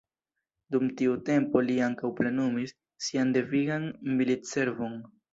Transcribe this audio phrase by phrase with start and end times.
[0.75, 2.73] Dum tiu tempo li ankaŭ plenumis
[3.09, 3.85] sian devigan
[4.23, 4.97] militservon.